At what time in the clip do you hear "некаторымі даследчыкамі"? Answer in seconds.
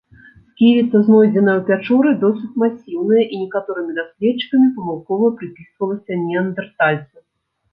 3.43-4.73